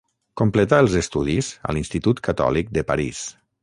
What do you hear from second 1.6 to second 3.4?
a l'Institut Catòlic de París.